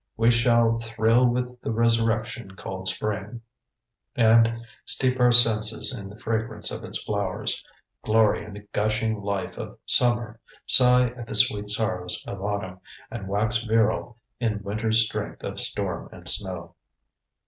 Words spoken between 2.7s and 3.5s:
spring,"